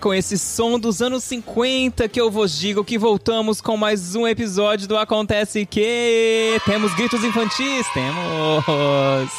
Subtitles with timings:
[0.00, 4.26] com esse som dos anos 50 que eu vos digo que voltamos com mais um
[4.26, 6.58] episódio do Acontece Que.
[6.64, 7.86] Temos gritos infantis?
[7.92, 9.30] Temos!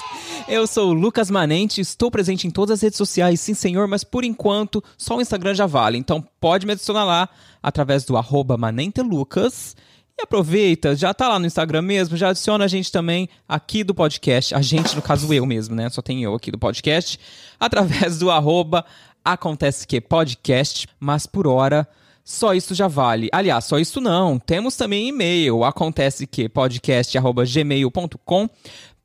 [0.47, 4.03] Eu sou o Lucas Manente, estou presente em todas as redes sociais, sim senhor, mas
[4.03, 7.27] por enquanto só o Instagram já vale, então pode me adicionar lá
[7.61, 9.75] através do arroba manentelucas.
[10.19, 13.95] E aproveita, já tá lá no Instagram mesmo, já adiciona a gente também aqui do
[13.95, 15.89] podcast, a gente, no caso eu mesmo, né?
[15.89, 17.17] Só tem eu aqui do podcast,
[17.59, 18.85] através do arroba
[19.23, 21.87] Acontece Que Podcast, mas por hora
[22.23, 23.29] só isso já vale.
[23.31, 24.39] Aliás, só isso não.
[24.39, 28.49] Temos também e-mail, acontece que podcast@gmail.com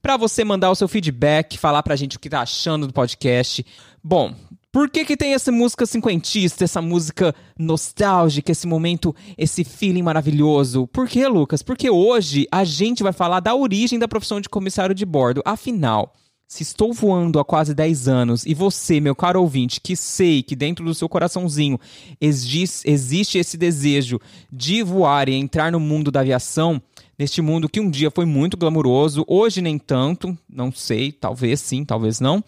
[0.00, 3.66] para você mandar o seu feedback, falar pra gente o que tá achando do podcast.
[4.02, 4.34] Bom,
[4.70, 10.86] por que que tem essa música cinquentista, essa música nostálgica, esse momento, esse feeling maravilhoso?
[10.88, 11.62] Por que, Lucas?
[11.62, 15.42] Porque hoje a gente vai falar da origem da profissão de comissário de bordo.
[15.44, 16.14] Afinal,
[16.48, 20.54] se estou voando há quase 10 anos e você, meu caro ouvinte, que sei que
[20.54, 21.78] dentro do seu coraçãozinho
[22.20, 24.20] existe esse desejo
[24.52, 26.80] de voar e entrar no mundo da aviação,
[27.18, 31.84] neste mundo que um dia foi muito glamuroso, hoje nem tanto, não sei, talvez sim,
[31.84, 32.42] talvez não,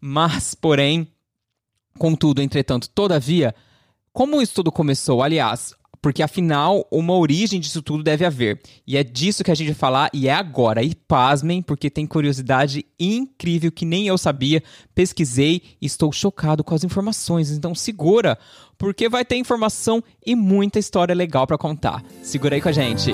[0.00, 1.06] mas, porém,
[1.98, 3.54] contudo, entretanto, todavia,
[4.12, 5.22] como isso tudo começou?
[5.22, 8.60] Aliás, porque afinal, uma origem disso tudo deve haver.
[8.84, 10.82] E é disso que a gente vai falar e é agora.
[10.82, 14.60] E pasmem, porque tem curiosidade incrível que nem eu sabia.
[14.94, 17.52] Pesquisei e estou chocado com as informações.
[17.52, 18.36] Então segura,
[18.76, 22.02] porque vai ter informação e muita história legal para contar.
[22.20, 23.12] Segura aí com a gente.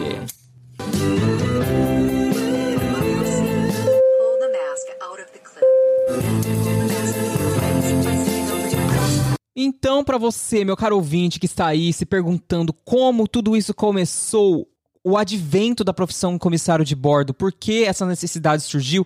[9.60, 14.68] Então, para você, meu caro ouvinte que está aí se perguntando como tudo isso começou,
[15.02, 19.04] o advento da profissão comissário de bordo, por que essa necessidade surgiu,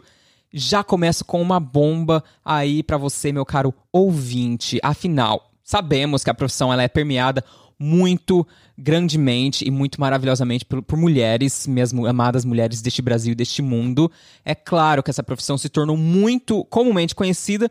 [0.52, 4.78] já começo com uma bomba aí para você, meu caro ouvinte.
[4.82, 7.42] Afinal, sabemos que a profissão ela é permeada
[7.78, 13.62] muito grandemente e muito maravilhosamente por, por, mulheres, minhas amadas mulheres deste Brasil e deste
[13.62, 14.12] mundo.
[14.44, 17.70] É claro que essa profissão se tornou muito comumente conhecida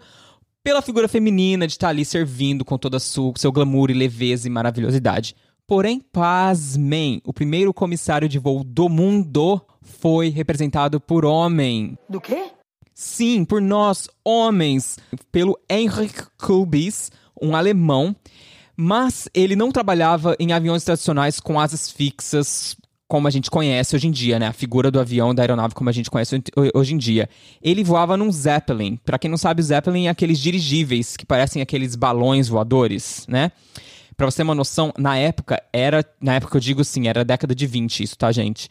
[0.64, 4.52] pela figura feminina de estar ali servindo com toda o seu glamour e leveza e
[4.52, 5.36] maravilhosidade.
[5.66, 11.98] Porém, pasmem, o primeiro comissário de voo do mundo foi representado por homem.
[12.10, 12.52] Do quê?
[12.94, 15.00] Sim, por nós, homens,
[15.32, 17.12] pelo Heinrich Kubis,
[17.42, 18.16] um alemão,
[18.76, 22.76] mas ele não trabalhava em aviões tradicionais com asas fixas,
[23.12, 24.48] como a gente conhece hoje em dia, né?
[24.48, 26.42] A figura do avião, da aeronave como a gente conhece
[26.74, 27.28] hoje em dia.
[27.62, 28.98] Ele voava num Zeppelin.
[29.04, 33.52] Para quem não sabe, o Zeppelin é aqueles dirigíveis que parecem aqueles balões voadores, né?
[34.16, 36.06] Pra você ter uma noção, na época, era.
[36.22, 38.70] Na época eu digo assim, era década de 20, isso, tá, gente?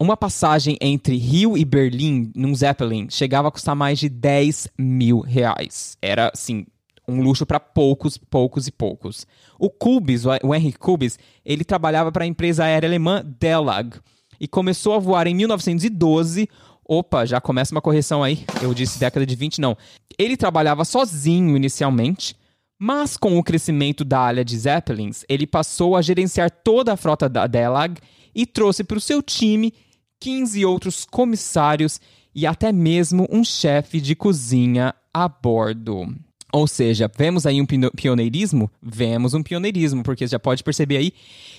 [0.00, 5.20] Uma passagem entre Rio e Berlim num Zeppelin chegava a custar mais de 10 mil
[5.20, 5.98] reais.
[6.00, 6.64] Era, assim,
[7.06, 9.26] um luxo para poucos, poucos e poucos.
[9.58, 13.98] O Kubis, o Henry Kubis, ele trabalhava para a empresa aérea alemã Delag
[14.40, 16.48] e começou a voar em 1912.
[16.86, 18.44] Opa, já começa uma correção aí.
[18.62, 19.76] Eu disse década de 20, não.
[20.18, 22.36] Ele trabalhava sozinho inicialmente,
[22.78, 27.28] mas com o crescimento da área de Zeppelins, ele passou a gerenciar toda a frota
[27.28, 28.00] da Delag
[28.34, 29.72] e trouxe para o seu time
[30.20, 32.00] 15 outros comissários
[32.34, 36.14] e até mesmo um chefe de cozinha a bordo.
[36.54, 38.70] Ou seja, vemos aí um pioneirismo?
[38.80, 41.12] Vemos um pioneirismo, porque já pode perceber aí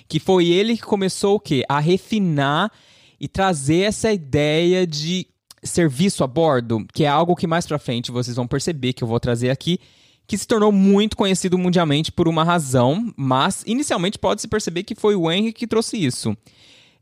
[0.07, 1.65] que foi ele que começou o quê?
[1.67, 2.71] A refinar
[3.19, 5.27] e trazer essa ideia de
[5.61, 9.07] serviço a bordo, que é algo que mais para frente vocês vão perceber que eu
[9.07, 9.79] vou trazer aqui,
[10.25, 15.13] que se tornou muito conhecido mundialmente por uma razão, mas inicialmente pode-se perceber que foi
[15.13, 16.37] o Henry que trouxe isso.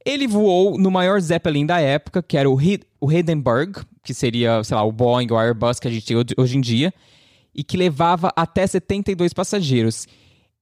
[0.04, 2.58] Ele voou no maior Zeppelin da época, que era o,
[3.00, 6.58] o Hindenburg, que seria, sei lá, o Boeing ou Airbus que a gente tem hoje
[6.58, 6.92] em dia,
[7.54, 10.08] e que levava até 72 passageiros.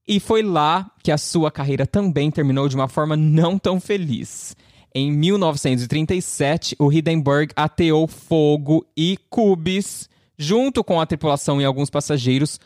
[0.07, 4.55] E foi lá que a sua carreira também terminou de uma forma não tão feliz.
[4.93, 12.59] Em 1937, o Hindenburg ateou fogo e Cubis, junto com a tripulação e alguns passageiros,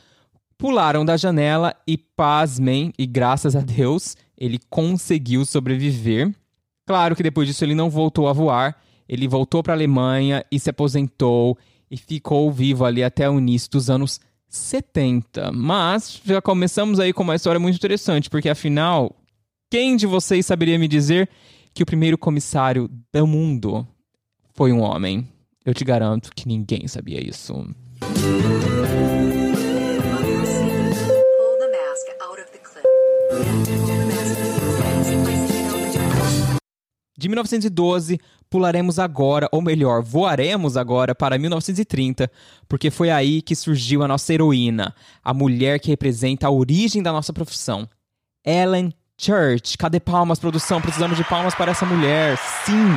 [0.58, 6.34] pularam da janela e, pasmem, e graças a Deus, ele conseguiu sobreviver.
[6.88, 8.76] Claro que depois disso ele não voltou a voar,
[9.08, 11.58] ele voltou para a Alemanha e se aposentou
[11.90, 15.52] e ficou vivo ali até o início dos anos 70.
[15.52, 19.16] Mas já começamos aí com uma história muito interessante, porque afinal,
[19.70, 21.30] quem de vocês saberia me dizer
[21.74, 23.88] que o primeiro comissário do mundo
[24.54, 25.28] foi um homem?
[25.66, 27.54] Eu te garanto que ninguém sabia isso.
[37.26, 38.20] De 1912,
[38.52, 42.30] pularemos agora, ou melhor, voaremos agora para 1930,
[42.70, 44.94] porque foi aí que surgiu a nossa heroína,
[45.24, 47.90] a mulher que representa a origem da nossa profissão.
[48.46, 49.76] Ellen Church.
[49.76, 50.80] Cadê palmas, produção?
[50.80, 52.38] Precisamos de palmas para essa mulher.
[52.64, 52.96] Sim!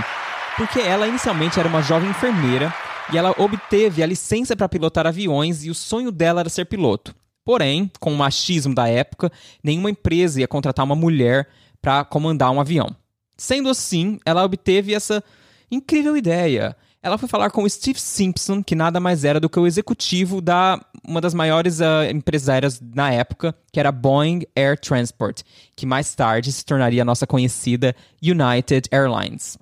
[0.59, 2.71] Porque ela inicialmente era uma jovem enfermeira
[3.11, 7.15] e ela obteve a licença para pilotar aviões e o sonho dela era ser piloto.
[7.47, 9.33] Porém, com o machismo da época,
[9.65, 11.49] nenhuma empresa ia contratar uma mulher
[11.81, 12.95] para comandar um avião.
[13.39, 15.23] Sendo assim, ela obteve essa
[15.71, 16.77] incrível ideia.
[17.01, 20.41] Ela foi falar com o Steve Simpson, que nada mais era do que o executivo
[20.41, 25.43] da uma das maiores uh, empresas aéreas na época, que era Boeing Air Transport,
[25.77, 29.57] que mais tarde se tornaria a nossa conhecida United Airlines.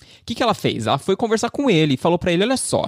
[0.00, 0.86] O que, que ela fez?
[0.86, 2.84] Ela foi conversar com ele e falou para ele: olha só,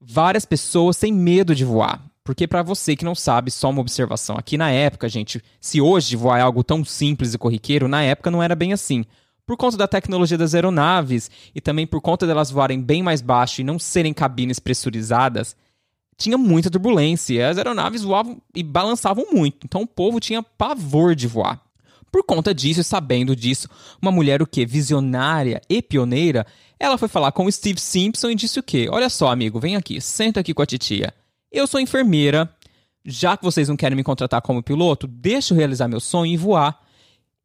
[0.00, 2.02] várias pessoas têm medo de voar.
[2.24, 4.36] Porque para você que não sabe, só uma observação.
[4.36, 8.30] Aqui na época, gente, se hoje voar é algo tão simples e corriqueiro, na época
[8.30, 9.04] não era bem assim.
[9.52, 13.60] Por conta da tecnologia das aeronaves e também por conta delas voarem bem mais baixo
[13.60, 15.54] e não serem cabines pressurizadas,
[16.16, 17.50] tinha muita turbulência.
[17.50, 19.66] As aeronaves voavam e balançavam muito.
[19.66, 21.60] Então o povo tinha pavor de voar.
[22.10, 23.68] Por conta disso sabendo disso,
[24.00, 26.46] uma mulher o que visionária e pioneira,
[26.80, 28.88] ela foi falar com o Steve Simpson e disse o quê?
[28.90, 31.12] Olha só, amigo, vem aqui, senta aqui com a titia.
[31.52, 32.50] Eu sou enfermeira,
[33.04, 36.38] já que vocês não querem me contratar como piloto, deixa eu realizar meu sonho e
[36.38, 36.81] voar.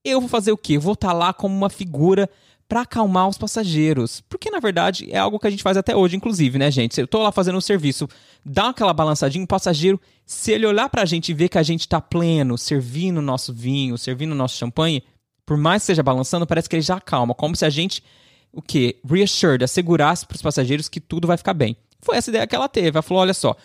[0.08, 0.78] Eu vou fazer o quê?
[0.78, 2.30] Vou estar tá lá como uma figura
[2.68, 4.22] para acalmar os passageiros.
[4.22, 7.00] Porque, na verdade, é algo que a gente faz até hoje, inclusive, né, gente?
[7.00, 8.08] Eu tô lá fazendo um serviço,
[8.46, 11.88] dá aquela balançadinha, o passageiro, se ele olhar pra gente e ver que a gente
[11.88, 15.04] tá pleno, servindo o nosso vinho, servindo o nosso champanhe,
[15.46, 17.34] por mais que esteja balançando, parece que ele já acalma.
[17.34, 18.04] Como se a gente,
[18.52, 19.00] o quê?
[19.10, 21.78] Reassured, assegurasse pros passageiros que tudo vai ficar bem.
[22.02, 22.98] Foi essa ideia que ela teve.
[22.98, 23.56] Ela falou: olha só,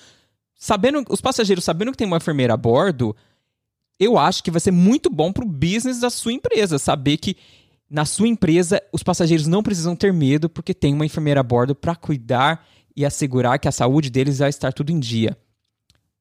[0.55, 3.17] sabendo, os passageiros sabendo que tem uma enfermeira a bordo,
[4.02, 7.37] eu acho que vai ser muito bom pro business da sua empresa, saber que
[7.93, 11.75] na sua empresa, os passageiros não precisam ter medo porque tem uma enfermeira a bordo
[11.75, 12.66] para cuidar
[12.96, 15.37] e assegurar que a saúde deles vai estar tudo em dia.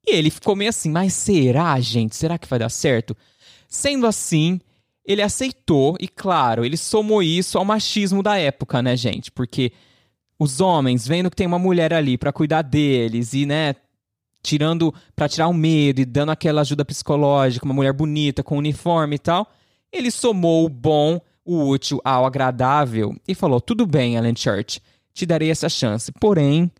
[0.05, 2.15] E ele ficou meio assim, mas será, gente?
[2.15, 3.15] Será que vai dar certo?
[3.69, 4.59] Sendo assim,
[5.05, 9.31] ele aceitou e, claro, ele somou isso ao machismo da época, né, gente?
[9.31, 9.71] Porque
[10.37, 13.75] os homens, vendo que tem uma mulher ali para cuidar deles e, né,
[14.41, 19.15] tirando para tirar o medo e dando aquela ajuda psicológica, uma mulher bonita com uniforme
[19.15, 19.51] e tal,
[19.91, 24.81] ele somou o bom o útil ao agradável e falou: Tudo bem, Ellen Church,
[25.13, 26.71] te darei essa chance, porém,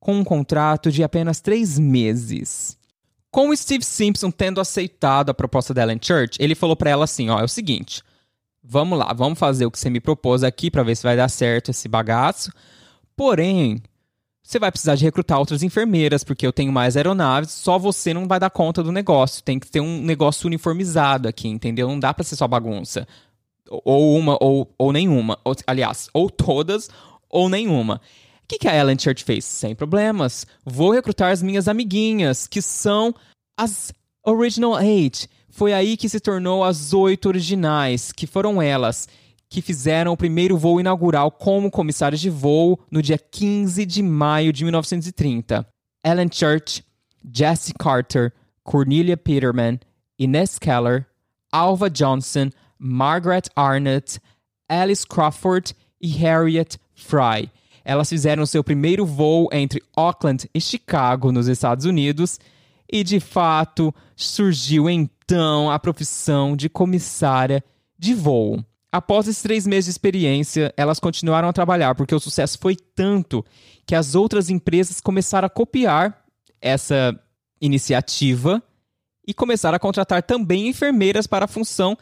[0.00, 2.76] com um contrato de apenas três meses.
[3.30, 7.04] Com o Steve Simpson tendo aceitado a proposta da Ellen Church, ele falou para ela
[7.04, 8.02] assim: Ó, é o seguinte,
[8.62, 11.28] vamos lá, vamos fazer o que você me propôs aqui para ver se vai dar
[11.28, 12.50] certo esse bagaço,
[13.16, 13.82] porém.
[14.46, 18.28] Você vai precisar de recrutar outras enfermeiras, porque eu tenho mais aeronaves, só você não
[18.28, 19.42] vai dar conta do negócio.
[19.42, 21.88] Tem que ter um negócio uniformizado aqui, entendeu?
[21.88, 23.08] Não dá para ser só bagunça
[23.68, 25.36] ou uma ou, ou nenhuma.
[25.44, 26.88] Ou, aliás, ou todas
[27.28, 28.00] ou nenhuma.
[28.44, 29.44] O que, que a Ellen Church fez?
[29.44, 30.46] Sem problemas.
[30.64, 33.12] Vou recrutar as minhas amiguinhas, que são
[33.58, 33.92] as
[34.24, 35.28] Original Eight.
[35.48, 39.08] Foi aí que se tornou as oito originais, que foram elas
[39.48, 44.52] que fizeram o primeiro voo inaugural como comissários de voo no dia 15 de maio
[44.52, 45.66] de 1930.
[46.04, 46.84] Ellen Church,
[47.32, 49.78] Jessie Carter, Cornelia Peterman,
[50.18, 51.06] Ines Keller,
[51.52, 54.20] Alva Johnson, Margaret Arnott,
[54.68, 57.50] Alice Crawford e Harriet Fry.
[57.84, 62.40] Elas fizeram seu primeiro voo entre Auckland e Chicago, nos Estados Unidos,
[62.90, 67.62] e de fato surgiu então a profissão de comissária
[67.98, 68.64] de voo.
[68.96, 73.44] Após esses três meses de experiência, elas continuaram a trabalhar porque o sucesso foi tanto
[73.84, 76.24] que as outras empresas começaram a copiar
[76.62, 77.14] essa
[77.60, 78.62] iniciativa
[79.28, 81.94] e começaram a contratar também enfermeiras para a função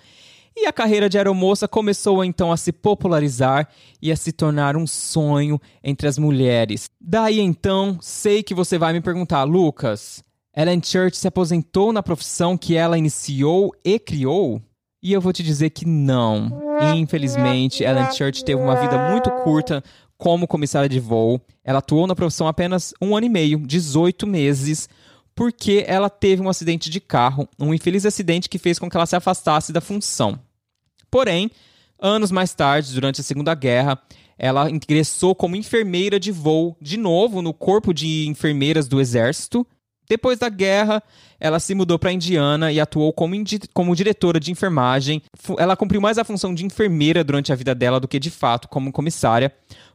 [0.57, 3.69] e a carreira de aeromoça começou então a se popularizar
[4.01, 6.89] e a se tornar um sonho entre as mulheres.
[7.01, 10.23] Daí então, sei que você vai me perguntar, Lucas,
[10.57, 14.63] Ellen Church se aposentou na profissão que ela iniciou e criou?
[15.05, 16.51] E eu vou te dizer que não.
[16.97, 19.85] Infelizmente, Ellen Church teve uma vida muito curta
[20.17, 21.39] como comissária de voo.
[21.63, 24.89] Ela atuou na profissão apenas um ano e meio, 18 meses,
[25.35, 29.05] porque ela teve um acidente de carro, um infeliz acidente que fez com que ela
[29.05, 30.41] se afastasse da função.
[31.11, 31.51] Porém,
[32.01, 34.01] anos mais tarde, durante a Segunda Guerra,
[34.39, 39.67] ela ingressou como enfermeira de voo de novo no corpo de enfermeiras do exército.
[40.09, 41.03] Depois da guerra,
[41.41, 43.35] ela se mudou para Indiana e atuou como,
[43.73, 45.23] como diretora de enfermagem.
[45.59, 48.69] Ela cumpriu mais a função de enfermeira durante a vida dela do que de fato
[48.69, 49.53] como comissária.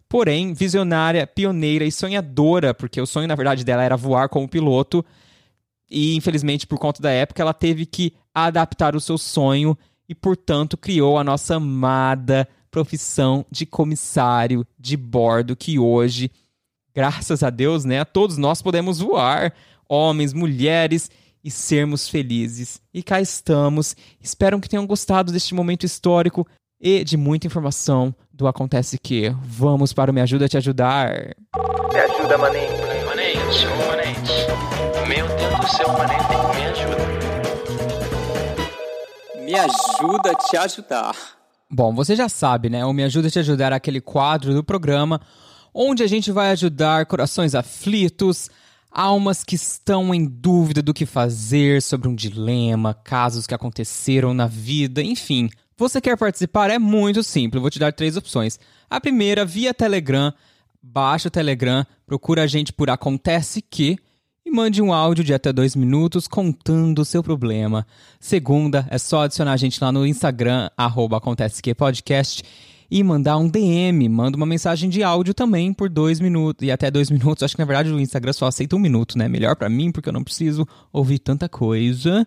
[0.07, 5.05] Porém, visionária, pioneira e sonhadora, porque o sonho na verdade dela era voar como piloto,
[5.89, 10.77] e infelizmente por conta da época ela teve que adaptar o seu sonho e portanto
[10.77, 16.31] criou a nossa amada profissão de comissário de bordo que hoje,
[16.93, 19.53] graças a Deus, né, todos nós podemos voar,
[19.89, 21.09] homens, mulheres
[21.43, 22.79] e sermos felizes.
[22.93, 23.95] E cá estamos.
[24.21, 26.47] Espero que tenham gostado deste momento histórico
[26.79, 29.35] e de muita informação do Acontece Que.
[29.43, 31.35] Vamos para o Me Ajuda a Te Ajudar.
[31.91, 32.71] Me ajuda, manente.
[33.05, 34.31] Manente, manente.
[35.07, 36.23] Meu Deus do céu, manente,
[36.55, 37.09] me ajuda.
[39.43, 41.15] Me ajuda a te ajudar.
[41.71, 42.85] Bom, você já sabe, né?
[42.85, 45.19] O Me Ajuda a Te Ajudar é aquele quadro do programa
[45.73, 48.49] onde a gente vai ajudar corações aflitos,
[48.91, 54.47] almas que estão em dúvida do que fazer sobre um dilema, casos que aconteceram na
[54.47, 55.49] vida, enfim.
[55.77, 56.69] Você quer participar?
[56.69, 57.61] É muito simples.
[57.61, 58.59] Vou te dar três opções.
[58.89, 60.33] A primeira, via Telegram.
[60.81, 63.97] Baixa o Telegram, procura a gente por Acontece Que
[64.45, 67.85] e mande um áudio de até dois minutos contando o seu problema.
[68.19, 72.43] Segunda, é só adicionar a gente lá no Instagram, arroba Acontece Que Podcast
[72.89, 74.07] e mandar um DM.
[74.09, 77.43] Manda uma mensagem de áudio também por dois minutos e até dois minutos.
[77.43, 79.27] Acho que na verdade o Instagram só aceita um minuto, né?
[79.27, 82.25] Melhor para mim porque eu não preciso ouvir tanta coisa.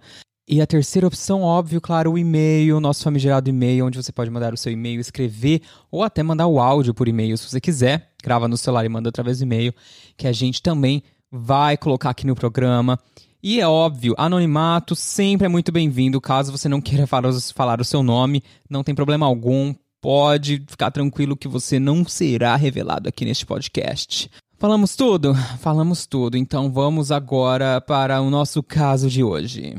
[0.48, 4.52] E a terceira opção, óbvio, claro, o e-mail, nosso famigerado e-mail, onde você pode mandar
[4.52, 8.10] o seu e-mail, escrever ou até mandar o áudio por e-mail se você quiser.
[8.22, 9.72] Grava no celular e manda através do e-mail,
[10.16, 12.98] que a gente também vai colocar aqui no programa.
[13.42, 16.20] E é óbvio, anonimato sempre é muito bem-vindo.
[16.20, 19.74] Caso você não queira falar, falar o seu nome, não tem problema algum.
[20.02, 24.28] Pode ficar tranquilo que você não será revelado aqui neste podcast.
[24.58, 25.32] Falamos tudo?
[25.60, 26.36] Falamos tudo.
[26.36, 29.76] Então vamos agora para o nosso caso de hoje.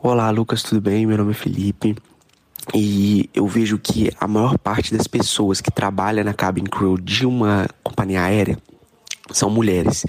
[0.00, 1.04] Olá, Lucas, tudo bem?
[1.04, 1.96] Meu nome é Felipe.
[2.72, 7.26] E eu vejo que a maior parte das pessoas que trabalham na cabin crew de
[7.26, 8.56] uma companhia aérea
[9.32, 10.04] são mulheres.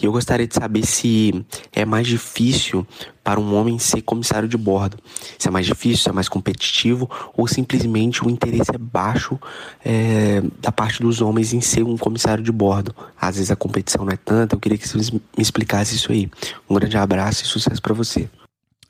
[0.00, 2.86] E eu gostaria de saber se é mais difícil
[3.24, 4.96] para um homem ser comissário de bordo.
[5.38, 9.38] Se é mais difícil, se é mais competitivo, ou simplesmente o interesse é baixo
[9.84, 12.94] é, da parte dos homens em ser um comissário de bordo.
[13.20, 14.54] Às vezes a competição não é tanta.
[14.54, 16.30] Eu queria que você me explicasse isso aí.
[16.68, 18.28] Um grande abraço e sucesso para você.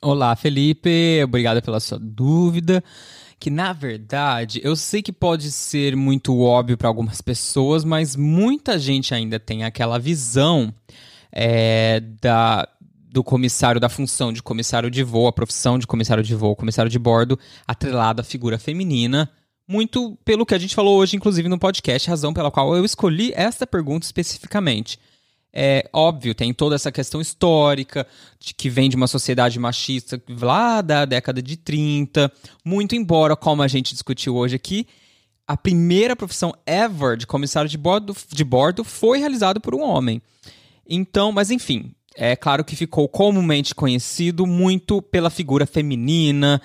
[0.01, 1.21] Olá, Felipe.
[1.23, 2.83] Obrigado pela sua dúvida
[3.41, 8.77] que na verdade eu sei que pode ser muito óbvio para algumas pessoas, mas muita
[8.77, 10.71] gente ainda tem aquela visão
[11.31, 12.69] é, da,
[13.09, 16.91] do comissário, da função de comissário de voo, a profissão de comissário de voo, comissário
[16.91, 19.27] de bordo, atrelada à figura feminina.
[19.67, 23.33] Muito pelo que a gente falou hoje, inclusive no podcast, razão pela qual eu escolhi
[23.35, 24.99] esta pergunta especificamente.
[25.53, 28.07] É óbvio, tem toda essa questão histórica,
[28.39, 32.31] de que vem de uma sociedade machista lá da década de 30.
[32.63, 34.87] Muito embora, como a gente discutiu hoje aqui,
[35.45, 40.21] a primeira profissão ever de comissário de bordo, de bordo foi realizada por um homem.
[40.87, 46.61] Então, mas enfim, é claro que ficou comumente conhecido muito pela figura feminina,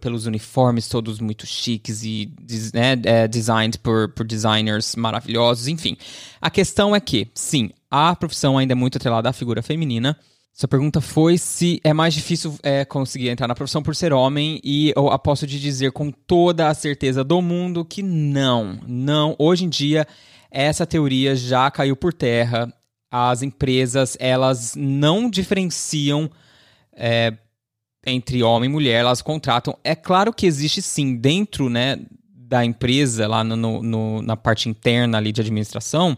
[0.00, 2.32] pelos uniformes todos muito chiques e
[2.74, 5.96] né, é, designed por, por designers maravilhosos, enfim.
[6.40, 10.18] A questão é que, sim, a profissão ainda é muito atrelada à figura feminina.
[10.52, 14.58] Sua pergunta foi se é mais difícil é, conseguir entrar na profissão por ser homem,
[14.64, 18.80] e eu aposto de dizer com toda a certeza do mundo que não.
[18.86, 19.36] Não.
[19.38, 20.06] Hoje em dia,
[20.50, 22.72] essa teoria já caiu por terra.
[23.10, 26.30] As empresas, elas não diferenciam
[26.94, 27.34] é,
[28.06, 29.76] entre homem e mulher, elas contratam.
[29.84, 31.98] É claro que existe sim, dentro né,
[32.34, 36.16] da empresa, lá no, no, na parte interna ali de administração,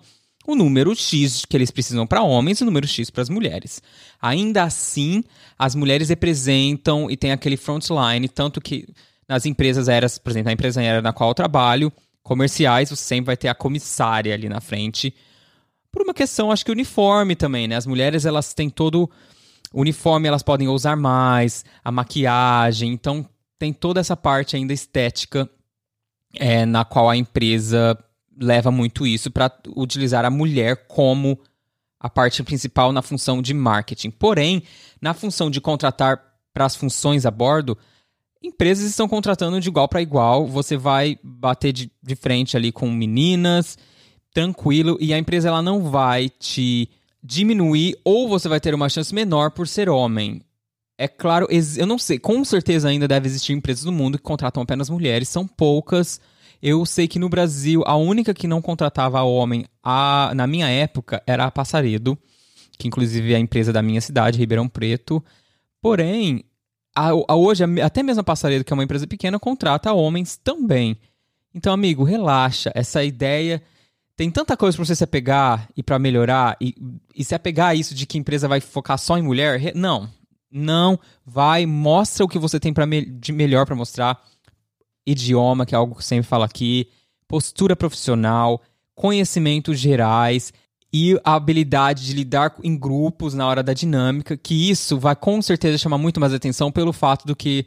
[0.49, 3.83] o número X que eles precisam para homens e o número X para as mulheres.
[4.19, 5.23] Ainda assim,
[5.59, 8.89] as mulheres representam e tem aquele frontline, tanto que
[9.29, 13.27] nas empresas aéreas, por exemplo, na empresa aérea na qual eu trabalho, comerciais, você sempre
[13.27, 15.15] vai ter a comissária ali na frente.
[15.93, 17.77] Por uma questão, acho que uniforme também, né?
[17.77, 19.11] As mulheres, elas têm todo
[19.75, 23.29] uniforme elas podem usar mais, a maquiagem, então
[23.59, 25.47] tem toda essa parte ainda estética
[26.35, 27.99] é, na qual a empresa
[28.39, 31.39] leva muito isso para utilizar a mulher como
[32.01, 34.11] a parte principal na função de marketing.
[34.11, 34.63] Porém,
[35.01, 37.77] na função de contratar para as funções a bordo,
[38.43, 40.47] empresas estão contratando de igual para igual.
[40.47, 43.77] Você vai bater de, de frente ali com meninas,
[44.33, 46.89] tranquilo, e a empresa ela não vai te
[47.23, 50.41] diminuir ou você vai ter uma chance menor por ser homem.
[50.97, 54.63] É claro, eu não sei, com certeza ainda deve existir empresas no mundo que contratam
[54.63, 56.21] apenas mulheres, são poucas.
[56.63, 61.23] Eu sei que no Brasil a única que não contratava homem a, na minha época
[61.27, 62.19] era a Passaredo,
[62.79, 65.25] que inclusive é a empresa da minha cidade, Ribeirão Preto.
[65.81, 66.45] Porém,
[66.95, 70.97] a, a hoje, até mesmo a Passaredo, que é uma empresa pequena, contrata homens também.
[71.55, 72.71] Então, amigo, relaxa.
[72.75, 73.63] Essa ideia
[74.17, 76.75] tem tanta coisa para você se apegar e para melhorar, e,
[77.15, 80.09] e se apegar a isso de que a empresa vai focar só em mulher, não.
[80.51, 84.21] Não, vai, mostra o que você tem pra me, de melhor para mostrar.
[85.11, 86.89] Idioma, que é algo que eu sempre falo aqui.
[87.27, 88.61] postura profissional,
[88.95, 90.53] conhecimentos gerais
[90.93, 95.41] e a habilidade de lidar em grupos na hora da dinâmica, que isso vai com
[95.43, 97.67] certeza chamar muito mais atenção pelo fato do que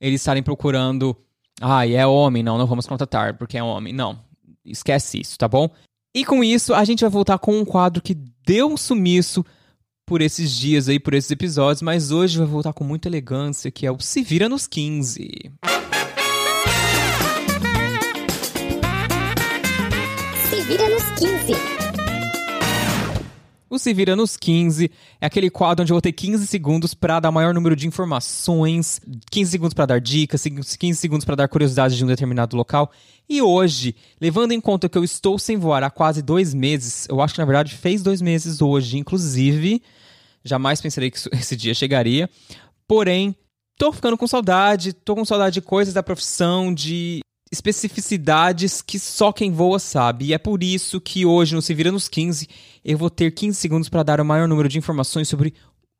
[0.00, 1.16] eles estarem procurando,
[1.60, 3.92] ah, é homem, não, não vamos contratar porque é homem.
[3.92, 4.18] Não,
[4.64, 5.70] esquece isso, tá bom?
[6.14, 9.44] E com isso, a gente vai voltar com um quadro que deu um sumiço
[10.06, 13.86] por esses dias aí, por esses episódios, mas hoje vai voltar com muita elegância, que
[13.86, 15.50] é o Se Vira nos 15.
[15.64, 15.95] Se
[21.18, 21.76] 15.
[23.70, 27.18] O Se Vira nos 15 é aquele quadro onde eu vou ter 15 segundos para
[27.18, 31.48] dar o maior número de informações, 15 segundos para dar dicas, 15 segundos para dar
[31.48, 32.92] curiosidades de um determinado local.
[33.28, 37.20] E hoje, levando em conta que eu estou sem voar há quase dois meses, eu
[37.20, 39.82] acho que na verdade fez dois meses hoje, inclusive,
[40.44, 42.28] jamais pensaria que esse dia chegaria.
[42.86, 43.34] Porém,
[43.78, 49.32] tô ficando com saudade, tô com saudade de coisas da profissão, de especificidades que só
[49.32, 50.26] quem voa sabe.
[50.26, 52.48] E é por isso que hoje, no Se Vira nos 15,
[52.84, 55.54] eu vou ter 15 segundos para dar o maior número de informações sobre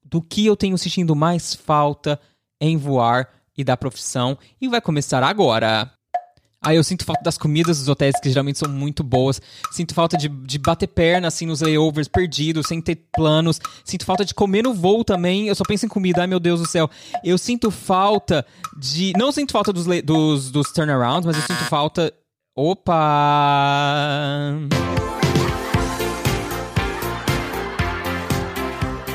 [0.05, 2.21] do que eu tenho sentindo mais falta
[2.61, 4.39] em voar e da profissão.
[4.61, 5.91] E vai começar agora.
[6.67, 9.41] Aí eu sinto falta das comidas dos hotéis, que geralmente são muito boas.
[9.71, 13.61] Sinto falta de, de bater perna, assim, nos layovers perdidos, sem ter planos.
[13.85, 15.47] Sinto falta de comer no voo também.
[15.47, 16.91] Eu só penso em comida, ai meu Deus do céu.
[17.23, 18.45] Eu sinto falta
[18.77, 19.13] de.
[19.17, 22.13] Não sinto falta dos, dos, dos turnarounds, mas eu sinto falta.
[22.57, 22.97] Opa!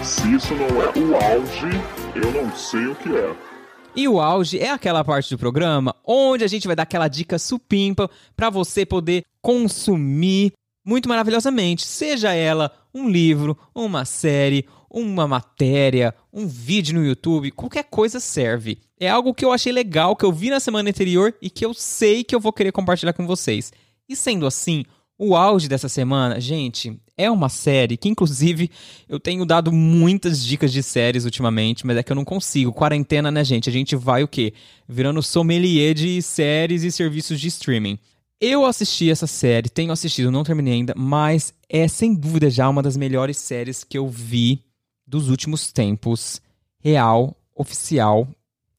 [0.02, 1.68] Se isso não é o auge,
[2.16, 3.51] eu não sei o que é.
[3.94, 7.38] E o auge é aquela parte do programa onde a gente vai dar aquela dica
[7.38, 10.54] supimpa para você poder consumir
[10.86, 17.84] muito maravilhosamente, seja ela um livro, uma série, uma matéria, um vídeo no YouTube, qualquer
[17.84, 18.80] coisa serve.
[19.00, 21.74] É algo que eu achei legal, que eu vi na semana anterior e que eu
[21.74, 23.72] sei que eu vou querer compartilhar com vocês.
[24.08, 24.86] E sendo assim,
[25.18, 28.70] o auge dessa semana, gente, é uma série que, inclusive,
[29.08, 32.74] eu tenho dado muitas dicas de séries ultimamente, mas é que eu não consigo.
[32.74, 33.70] Quarentena, né, gente?
[33.70, 34.54] A gente vai o quê?
[34.88, 38.00] Virando sommelier de séries e serviços de streaming.
[38.40, 42.82] Eu assisti essa série, tenho assistido, não terminei ainda, mas é sem dúvida já uma
[42.82, 44.64] das melhores séries que eu vi
[45.06, 46.42] dos últimos tempos.
[46.80, 48.28] Real, oficial.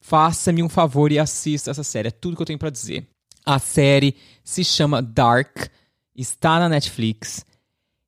[0.01, 3.07] Faça-me um favor e assista essa série, é tudo que eu tenho para dizer.
[3.45, 5.69] A série se chama Dark
[6.15, 7.45] está na Netflix.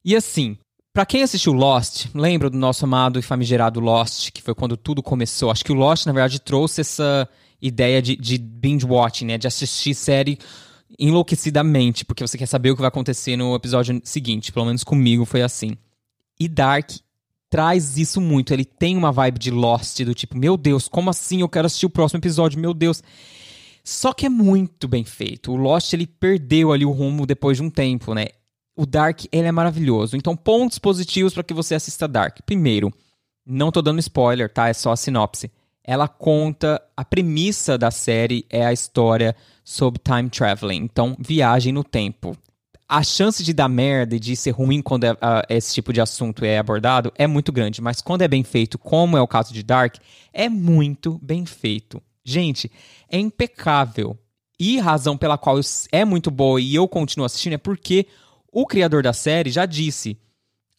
[0.05, 0.55] E assim,
[0.93, 5.01] para quem assistiu Lost, lembra do nosso amado e famigerado Lost, que foi quando tudo
[5.01, 5.49] começou?
[5.49, 7.27] Acho que o Lost, na verdade, trouxe essa
[7.59, 9.37] ideia de, de binge-watching, né?
[9.39, 10.37] De assistir série
[10.99, 14.51] enlouquecidamente, porque você quer saber o que vai acontecer no episódio seguinte.
[14.51, 15.75] Pelo menos comigo foi assim.
[16.39, 16.91] E Dark
[17.49, 18.53] traz isso muito.
[18.53, 21.87] Ele tem uma vibe de Lost, do tipo, meu Deus, como assim eu quero assistir
[21.87, 22.59] o próximo episódio?
[22.59, 23.01] Meu Deus.
[23.83, 25.51] Só que é muito bem feito.
[25.51, 28.27] O Lost ele perdeu ali o rumo depois de um tempo, né?
[28.75, 30.17] O Dark ele é maravilhoso.
[30.17, 32.39] Então, pontos positivos para que você assista Dark.
[32.45, 32.91] Primeiro,
[33.45, 34.67] não tô dando spoiler, tá?
[34.67, 35.51] É só a sinopse.
[35.83, 41.83] Ela conta a premissa da série é a história sobre time traveling, então viagem no
[41.83, 42.35] tempo.
[42.87, 45.17] A chance de dar merda e de ser ruim quando é, uh,
[45.49, 49.17] esse tipo de assunto é abordado é muito grande, mas quando é bem feito, como
[49.17, 49.95] é o caso de Dark,
[50.33, 52.01] é muito bem feito.
[52.23, 52.71] Gente,
[53.09, 54.17] é impecável.
[54.59, 55.59] E razão pela qual
[55.91, 58.07] é muito boa e eu continuo assistindo é porque
[58.55, 60.17] o criador da série já disse.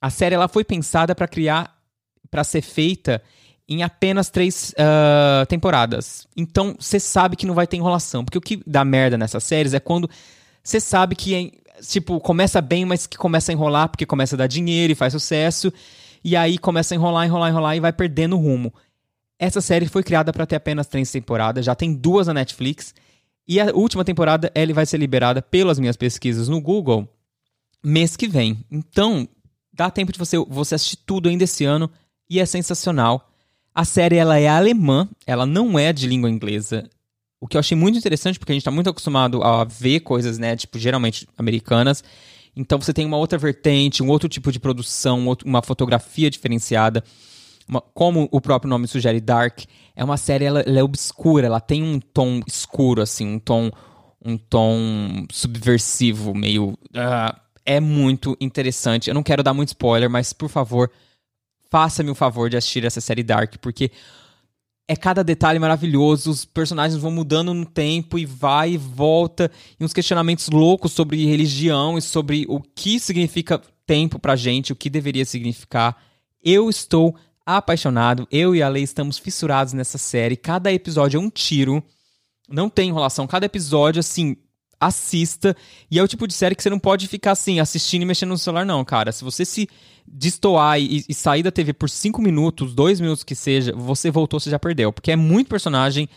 [0.00, 1.78] A série ela foi pensada para criar,
[2.30, 3.22] para ser feita
[3.68, 6.26] em apenas três uh, temporadas.
[6.34, 9.74] Então você sabe que não vai ter enrolação, porque o que dá merda nessas séries
[9.74, 10.08] é quando
[10.62, 14.38] você sabe que é, tipo começa bem, mas que começa a enrolar porque começa a
[14.38, 15.70] dar dinheiro e faz sucesso
[16.24, 18.72] e aí começa a enrolar, enrolar, enrolar e vai perdendo o rumo.
[19.38, 22.94] Essa série foi criada para ter apenas três temporadas, já tem duas na Netflix.
[23.46, 27.06] E a última temporada ele vai ser liberada pelas minhas pesquisas no Google
[27.88, 28.64] mês que vem.
[28.70, 29.28] Então,
[29.72, 31.90] dá tempo de você, você assistir tudo ainda esse ano
[32.28, 33.30] e é sensacional.
[33.74, 36.88] A série ela é alemã, ela não é de língua inglesa.
[37.40, 40.38] O que eu achei muito interessante, porque a gente está muito acostumado a ver coisas,
[40.38, 42.02] né, tipo, geralmente americanas.
[42.56, 47.04] Então você tem uma outra vertente, um outro tipo de produção, uma fotografia diferenciada
[47.68, 49.60] uma, como o próprio nome sugere, Dark,
[49.94, 53.70] é uma série, ela, ela, é obscura, ela tem um tom escuro, assim, um tom,
[54.24, 56.78] um tom subversivo, meio...
[56.90, 59.08] Uh, é muito interessante.
[59.08, 60.90] Eu não quero dar muito spoiler, mas, por favor,
[61.68, 63.90] faça-me o favor de assistir essa série Dark, porque
[64.88, 69.84] é cada detalhe maravilhoso, os personagens vão mudando no tempo e vai e volta, e
[69.84, 74.88] uns questionamentos loucos sobre religião e sobre o que significa tempo pra gente, o que
[74.88, 76.00] deveria significar.
[76.42, 78.26] Eu estou apaixonado.
[78.30, 80.36] Eu e a Lei estamos fissurados nessa série.
[80.36, 81.82] Cada episódio é um tiro.
[82.48, 83.26] Não tem enrolação.
[83.26, 84.36] Cada episódio, assim,
[84.80, 85.56] assista.
[85.90, 88.30] E é o tipo de série que você não pode ficar assim, assistindo e mexendo
[88.30, 89.12] no celular, não, cara.
[89.12, 89.68] Se você se
[90.06, 94.38] destoar e, e sair da TV por 5 minutos, 2 minutos que seja, você voltou,
[94.38, 94.92] você já perdeu.
[94.92, 96.08] Porque é muito personagem,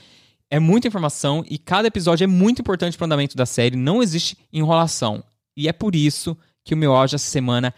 [0.50, 3.76] é muita informação e cada episódio é muito importante pro andamento da série.
[3.76, 5.24] Não existe enrolação.
[5.56, 7.74] E é por isso que o meu auge essa semana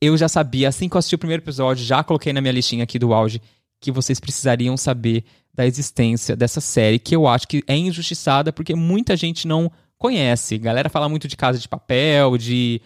[0.00, 2.84] eu já sabia, assim que eu assisti o primeiro episódio, já coloquei na minha listinha
[2.84, 3.40] aqui do auge,
[3.78, 8.74] que vocês precisariam saber da existência dessa série, que eu acho que é injustiçada porque
[8.74, 9.70] muita gente não
[10.00, 10.56] conhece.
[10.56, 12.80] galera fala muito de Casa de Papel, de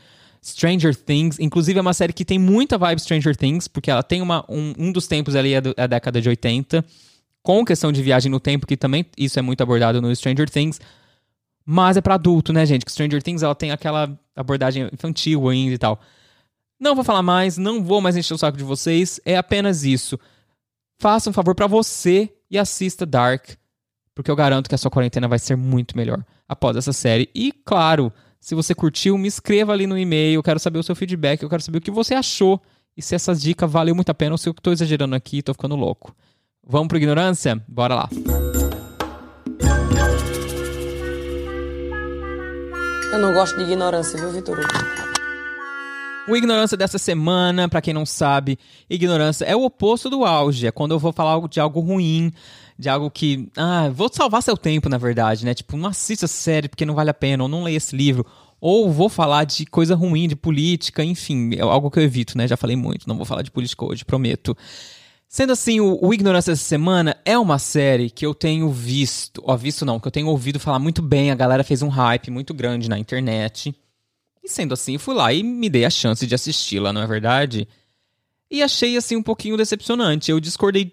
[0.44, 1.38] Stranger Things.
[1.38, 4.74] Inclusive, é uma série que tem muita vibe Stranger Things, porque ela tem uma, um,
[4.76, 6.84] um dos tempos ali, é, é a década de 80,
[7.40, 10.80] com questão de viagem no tempo, que também isso é muito abordado no Stranger Things.
[11.64, 12.84] Mas é para adulto, né, gente?
[12.84, 16.00] Que Stranger Things ela tem aquela abordagem infantil ainda e tal.
[16.80, 20.18] Não vou falar mais, não vou mais encher o saco de vocês, é apenas isso.
[20.98, 23.50] Faça um favor para você e assista Dark,
[24.14, 27.28] porque eu garanto que a sua quarentena vai ser muito melhor após essa série.
[27.34, 30.94] E, claro, se você curtiu, me escreva ali no e-mail, eu quero saber o seu
[30.94, 32.60] feedback, eu quero saber o que você achou
[32.96, 35.42] e se essa dica valeu muito a pena ou se eu tô exagerando aqui e
[35.42, 36.14] tô ficando louco.
[36.66, 37.60] Vamos pro ignorância?
[37.66, 38.08] Bora lá.
[43.12, 44.58] Eu não gosto de ignorância, viu, Vitor?
[46.26, 50.66] O ignorância dessa semana, para quem não sabe, ignorância é o oposto do auge.
[50.66, 52.32] É quando eu vou falar de algo ruim,
[52.78, 53.48] de algo que.
[53.56, 55.54] Ah, vou salvar seu tempo, na verdade, né?
[55.54, 58.26] Tipo, não assista série porque não vale a pena, ou não leia esse livro.
[58.60, 62.48] Ou vou falar de coisa ruim, de política, enfim, é algo que eu evito, né?
[62.48, 64.56] Já falei muito, não vou falar de política hoje, prometo.
[65.28, 69.56] Sendo assim, o, o Ignorância dessa semana é uma série que eu tenho visto, ó,
[69.56, 72.54] visto não, que eu tenho ouvido falar muito bem, a galera fez um hype muito
[72.54, 73.74] grande na internet.
[74.42, 77.66] E sendo assim, fui lá e me dei a chance de assisti-la, não é verdade?
[78.50, 80.30] E achei assim um pouquinho decepcionante.
[80.30, 80.92] Eu discordei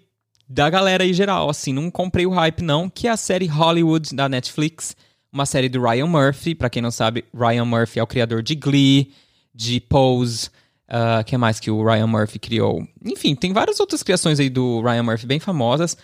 [0.52, 4.14] da galera aí geral, assim, não comprei o hype não, que é a série Hollywood
[4.14, 4.94] da Netflix,
[5.32, 8.54] uma série do Ryan Murphy, para quem não sabe, Ryan Murphy é o criador de
[8.54, 9.14] Glee,
[9.54, 10.50] de Pose,
[10.88, 12.86] uh, que mais que o Ryan Murphy criou?
[13.02, 15.96] Enfim, tem várias outras criações aí do Ryan Murphy bem famosas,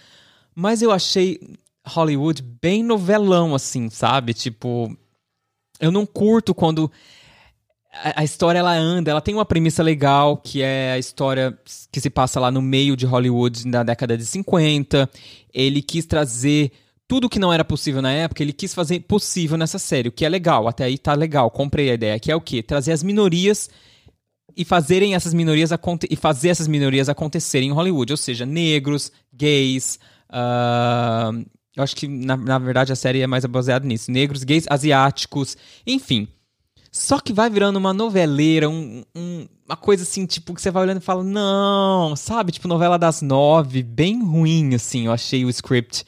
[0.54, 1.38] mas eu achei
[1.86, 4.32] Hollywood bem novelão, assim, sabe?
[4.32, 4.96] Tipo,
[5.78, 6.90] eu não curto quando
[8.16, 11.58] a, história ela anda, ela tem uma premissa legal, que é a história
[11.90, 15.08] que se passa lá no meio de Hollywood na década de 50.
[15.52, 16.72] Ele quis trazer
[17.06, 20.26] tudo que não era possível na época, ele quis fazer possível nessa série, o que
[20.26, 22.62] é legal, até aí tá legal, comprei a ideia, que é o quê?
[22.62, 23.70] Trazer as minorias
[24.54, 25.70] e fazerem essas minorias
[26.10, 31.42] e fazer essas minorias acontecerem em Hollywood, ou seja, negros, gays, uh,
[31.74, 35.56] eu acho que na, na verdade a série é mais baseada nisso, negros, gays, asiáticos,
[35.86, 36.28] enfim,
[36.98, 40.82] só que vai virando uma noveleira, um, um, uma coisa assim, tipo, que você vai
[40.82, 42.50] olhando e fala, não, sabe?
[42.50, 46.04] Tipo, novela das nove, bem ruim, assim, eu achei o script.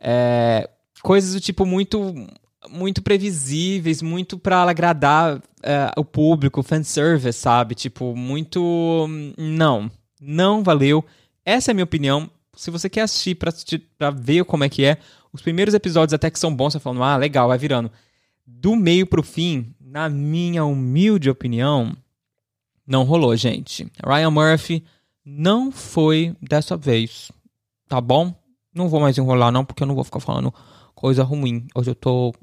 [0.00, 0.70] É,
[1.02, 2.14] coisas do tipo muito
[2.70, 7.74] muito previsíveis, muito para agradar é, o público, fanservice, sabe?
[7.74, 9.08] Tipo, muito.
[9.36, 9.90] Não.
[10.20, 11.04] Não valeu.
[11.44, 12.30] Essa é a minha opinião.
[12.54, 13.52] Se você quer assistir pra,
[13.98, 14.98] pra ver como é que é,
[15.32, 17.90] os primeiros episódios até que são bons, você falando, ah, legal, vai virando.
[18.46, 21.94] Do meio pro fim, na minha humilde opinião,
[22.86, 23.86] não rolou, gente.
[24.02, 24.82] Ryan Murphy
[25.22, 27.30] não foi dessa vez,
[27.86, 28.34] tá bom?
[28.74, 30.52] Não vou mais enrolar não, porque eu não vou ficar falando
[30.94, 31.66] coisa ruim.
[31.74, 32.34] Hoje eu tô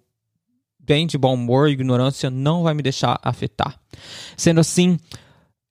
[0.77, 3.79] bem de bom humor, ignorância não vai me deixar afetar.
[4.37, 4.99] Sendo assim,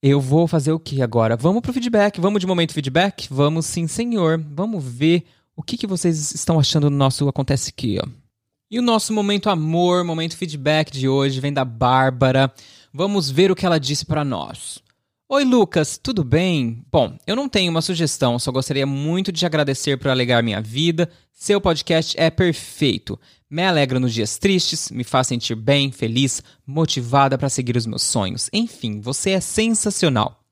[0.03, 1.37] eu vou fazer o que agora?
[1.37, 3.29] Vamos pro feedback, vamos de momento feedback?
[3.31, 4.45] Vamos sim, senhor.
[4.51, 8.28] Vamos ver o que, que vocês estão achando do nosso Acontece Aqui, ó.
[8.71, 12.53] E o nosso momento amor, momento feedback de hoje vem da Bárbara.
[12.93, 14.79] Vamos ver o que ela disse para nós.
[15.27, 16.85] Oi, Lucas, tudo bem?
[16.93, 21.09] Bom, eu não tenho uma sugestão, só gostaria muito de agradecer por alegar minha vida.
[21.33, 23.19] Seu podcast é perfeito.
[23.49, 28.03] Me alegra nos dias tristes, me faz sentir bem, feliz, motivada para seguir os meus
[28.03, 28.51] sonhos.
[28.53, 30.43] Enfim, você é sensacional.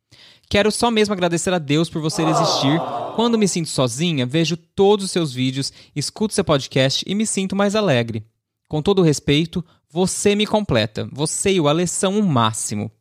[0.48, 2.80] Quero só mesmo agradecer a Deus por você existir.
[3.16, 7.56] Quando me sinto sozinha, vejo todos os seus vídeos, escuto seu podcast e me sinto
[7.56, 8.22] mais alegre.
[8.68, 11.08] Com todo o respeito, você me completa.
[11.10, 12.92] Você e o Ale são o máximo.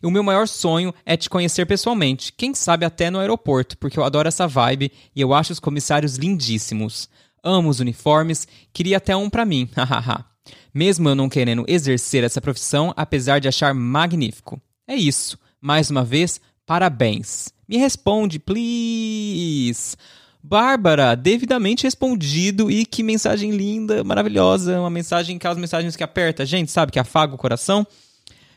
[0.00, 3.98] E o meu maior sonho é te conhecer pessoalmente, quem sabe até no aeroporto, porque
[3.98, 7.08] eu adoro essa vibe e eu acho os comissários lindíssimos.
[7.42, 10.24] Amo os uniformes, queria até um para mim, hahaha.
[10.72, 14.62] Mesmo eu não querendo exercer essa profissão, apesar de achar magnífico.
[14.86, 15.36] É isso.
[15.60, 17.52] Mais uma vez, Parabéns.
[17.68, 19.96] Me responde, please.
[20.42, 26.70] Bárbara, devidamente respondido e que mensagem linda, maravilhosa, uma mensagem, aquelas mensagens que aperta, gente,
[26.70, 27.86] sabe, que afaga o coração.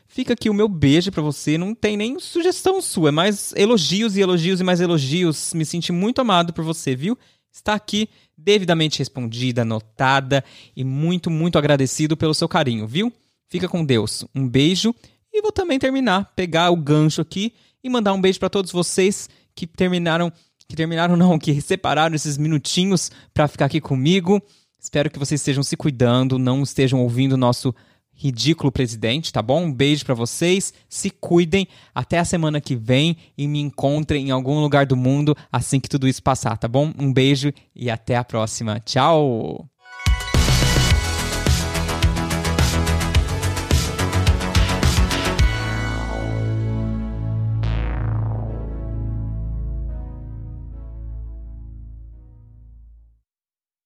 [0.06, 4.16] Fica aqui o meu beijo para você, não tem nem sugestão sua, é mais elogios
[4.16, 5.54] e elogios e mais elogios.
[5.54, 7.16] Me senti muito amado por você, viu?
[7.58, 10.44] está aqui devidamente respondida, anotada
[10.76, 13.12] e muito, muito agradecido pelo seu carinho, viu?
[13.48, 14.24] Fica com Deus.
[14.34, 14.94] Um beijo
[15.32, 17.52] e vou também terminar, pegar o gancho aqui
[17.88, 20.32] e mandar um beijo para todos vocês que terminaram,
[20.68, 24.40] que terminaram não, que separaram esses minutinhos para ficar aqui comigo.
[24.80, 27.74] Espero que vocês estejam se cuidando, não estejam ouvindo o nosso
[28.14, 29.64] ridículo presidente, tá bom?
[29.64, 34.30] Um beijo para vocês, se cuidem, até a semana que vem e me encontrem em
[34.32, 36.92] algum lugar do mundo assim que tudo isso passar, tá bom?
[36.98, 38.80] Um beijo e até a próxima.
[38.80, 39.77] Tchau!